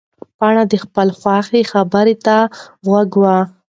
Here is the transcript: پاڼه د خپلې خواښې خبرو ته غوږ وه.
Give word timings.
پاڼه 0.39 0.63
د 0.71 0.73
خپلې 0.83 1.13
خواښې 1.19 1.61
خبرو 1.71 2.15
ته 2.25 2.37
غوږ 2.85 3.11
وه. 3.21 3.37